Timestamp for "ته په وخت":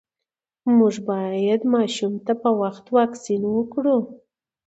2.25-2.85